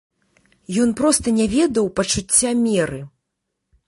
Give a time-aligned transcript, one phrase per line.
[0.85, 2.99] Ён проста не ведаў пачуцця меры.